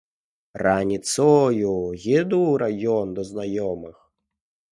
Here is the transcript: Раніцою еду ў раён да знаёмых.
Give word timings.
Раніцою 0.67 1.73
еду 2.17 2.39
ў 2.45 2.53
раён 2.63 3.07
да 3.19 3.29
знаёмых. 3.31 3.97